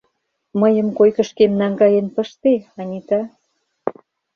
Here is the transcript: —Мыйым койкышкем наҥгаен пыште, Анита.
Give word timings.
—Мыйым 0.61 0.87
койкышкем 0.97 1.51
наҥгаен 1.59 2.07
пыште, 2.15 2.53
Анита. 2.79 3.21